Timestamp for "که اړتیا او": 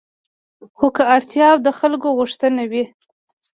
0.95-1.59